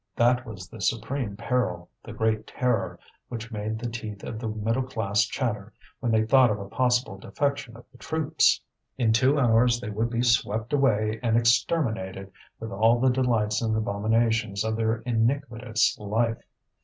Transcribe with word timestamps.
That 0.15 0.47
was 0.47 0.67
the 0.67 0.81
supreme 0.81 1.35
peril, 1.37 1.87
the 2.03 2.11
great 2.11 2.47
terror, 2.47 2.99
which 3.27 3.51
made 3.51 3.77
the 3.77 3.87
teeth 3.87 4.23
of 4.23 4.39
the 4.39 4.47
middle 4.47 4.81
class 4.81 5.25
chatter 5.25 5.73
when 5.99 6.11
they 6.11 6.25
thought 6.25 6.49
of 6.49 6.59
a 6.59 6.67
possible 6.67 7.19
defection 7.19 7.77
of 7.77 7.85
the 7.91 7.99
troops. 7.99 8.59
In 8.97 9.13
two 9.13 9.37
hours 9.39 9.79
they 9.79 9.91
would 9.91 10.09
be 10.09 10.23
swept 10.23 10.73
away 10.73 11.19
and 11.21 11.37
exterminated 11.37 12.31
with 12.59 12.71
all 12.71 12.99
the 12.99 13.11
delights 13.11 13.61
and 13.61 13.77
abominations 13.77 14.63
of 14.63 14.75
their 14.75 15.03
iniquitous 15.05 15.95
life. 15.99 16.41